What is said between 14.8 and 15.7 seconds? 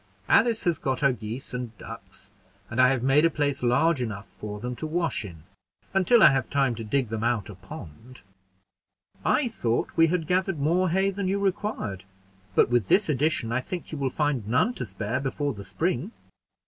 spare before the